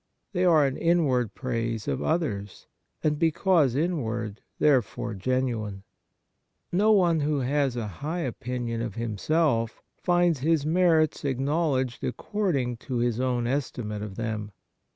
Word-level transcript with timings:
They 0.33 0.45
are 0.45 0.63
ari 0.65 0.79
inward 0.81 1.35
praise 1.35 1.87
of 1.87 2.01
others, 2.01 2.65
and 3.03 3.19
because 3.19 3.75
in 3.75 3.99
ward 4.01 4.41
therefore 4.57 5.13
genuine. 5.13 5.83
No 6.71 6.91
one 6.91 7.19
who 7.19 7.41
has 7.41 7.75
Kind 7.75 7.75
Thoughts 7.75 7.75
53 7.75 7.83
a 8.09 8.11
high 8.11 8.19
opinion 8.21 8.81
of 8.81 8.95
himself 8.95 9.83
finds 9.97 10.39
his 10.39 10.65
merits 10.65 11.23
acknowledged 11.23 12.03
according 12.03 12.77
to 12.77 12.95
his 12.97 13.19
own 13.19 13.45
esti 13.45 13.83
mate 13.83 14.01
of 14.01 14.15
them. 14.15 14.53